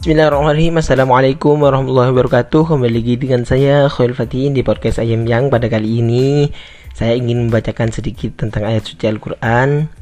[0.00, 0.80] Bismillahirrahmanirrahim.
[0.80, 2.72] Assalamualaikum warahmatullahi wabarakatuh.
[2.72, 5.52] Kembali lagi dengan saya Khail Fatin di podcast Ayam Yang.
[5.52, 6.48] Pada kali ini
[6.96, 9.92] Saya ingin membacakan sedikit tentang ayat suci Al-Quran.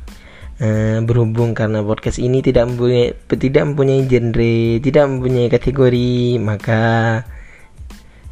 [0.63, 6.83] Uh, Berhubung karena podcast ini tidak mempunyai, tidak mempunyai genre Tidak mempunyai kategori Maka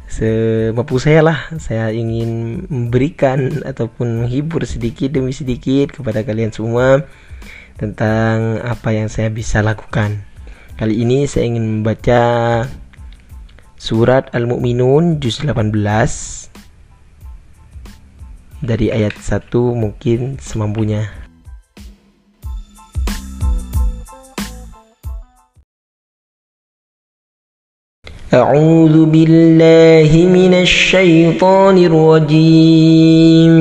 [0.07, 7.03] Semampu saya lah Saya ingin memberikan Ataupun menghibur sedikit demi sedikit Kepada kalian semua
[7.75, 10.26] Tentang apa yang saya bisa lakukan
[10.76, 12.20] Kali ini saya ingin membaca
[13.78, 15.74] surat Al-Mu'minun juz 18
[18.62, 21.22] dari ayat 1 mungkin semampunya.
[28.32, 33.52] أعوذ بالله من الشيطان الرجيم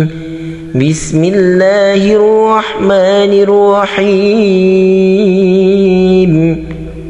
[0.72, 4.72] بسم الله الرحمن الرحيم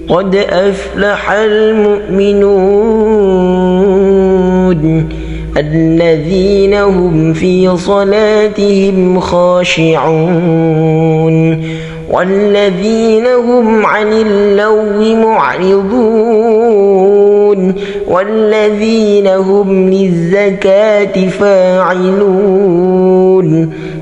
[0.09, 2.47] قد أفلح المؤمنون
[5.57, 10.77] الذين هم في صلاتهم خاشعون
[12.11, 16.67] والذين هم عن اللو معرضون
[18.09, 22.67] والذين هم للزكاة فاعلون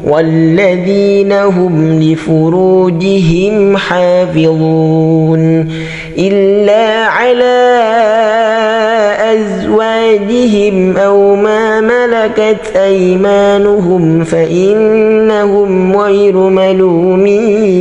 [0.07, 5.69] والذين هم لفروجهم حافظون
[6.19, 7.55] إلا على
[9.35, 11.14] أزواجهم أو
[11.81, 17.75] ما ملكت أيمانهم فإنهم غير ملومين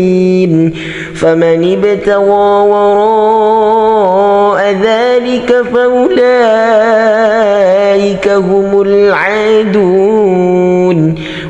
[1.15, 3.83] فمن ابتغى وراء
[4.83, 6.23] ذلك فأولئك
[8.27, 10.33] هم العادون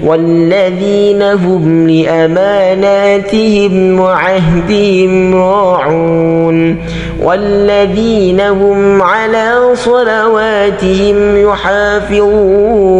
[0.03, 6.77] والذين هم لأماناتهم وعهدهم راعون
[7.23, 12.93] والذين هم على صلواتهم يحافظون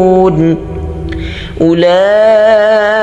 [1.62, 3.03] أولئك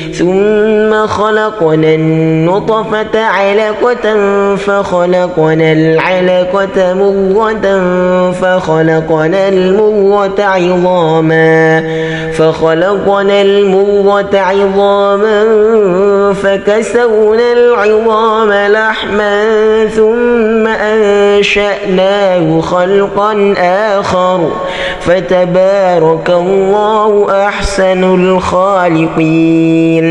[0.21, 4.15] ثم خلقنا النطفة علقة
[4.55, 7.91] فخلقنا العلقة مضغة
[8.31, 11.83] فخلقنا المضغة عظاما
[12.33, 15.43] فخلقنا المضغة عظاما
[16.33, 19.45] فكسونا العظام لحما
[19.85, 24.51] ثم أنشأناه خلقا آخر
[24.99, 30.10] فتبارك الله أحسن الخالقين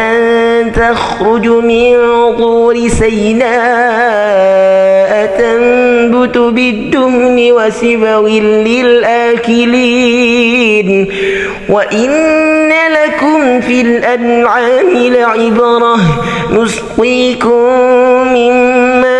[0.75, 1.97] تخرج من
[2.39, 3.51] طور سيناء
[5.39, 8.29] تنبت بالدهن وسبغ
[9.49, 11.09] للآكلين
[11.69, 12.11] وإن
[12.71, 15.97] لكم في الأنعام لعبرة
[16.53, 17.51] نسقيكم
[18.35, 19.20] مما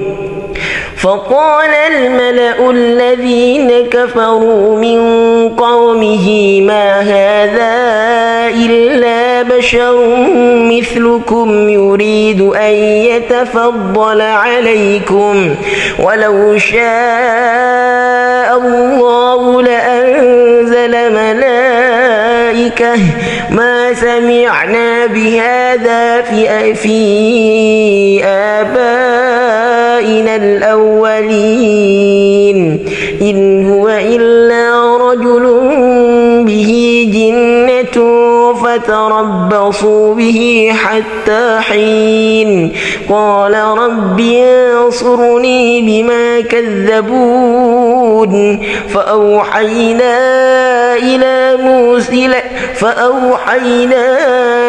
[1.01, 4.99] فقال الملأ الذين كفروا من
[5.49, 7.71] قومه ما هذا
[8.65, 10.15] إلا بشر
[10.71, 15.55] مثلكم يريد أن يتفضل عليكم
[15.99, 16.81] ولو شاء
[18.57, 22.95] الله لأنزل ملائكة
[23.49, 29.10] ما سمعنا بهذا في, في آبائنا.
[30.61, 32.57] الأولين.
[33.21, 33.80] إن هو
[38.81, 42.71] فتربصوا به حتى حين.
[43.09, 48.33] قال رب انصرني بما كذبون.
[48.93, 50.15] فأوحينا
[50.95, 52.29] إلى موسى
[52.75, 54.17] فأوحينا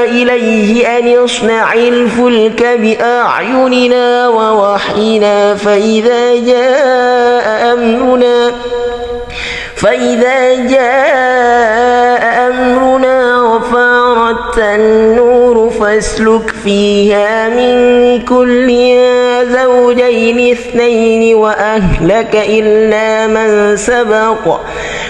[0.05, 5.55] إليه أن يصنع الفلك بأعيننا ووحينا.
[5.55, 8.53] فإذا جاء أمرنا
[9.77, 13.12] فإذا جاء أمرنا
[13.63, 17.75] وفارت النور فاسلك فيها من
[18.23, 18.69] كل
[19.53, 24.61] زوجين اثنين وأهلك إلا من سبق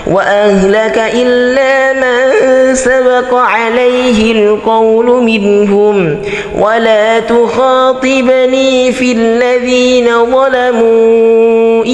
[0.06, 6.22] وأهلك إلا من سبق عليه القول منهم.
[6.58, 11.84] ولا تخاطبني في الذين ظلموا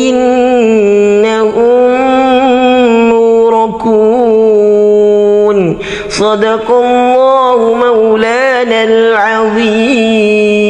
[6.18, 10.67] صدق الله مولانا العظيم.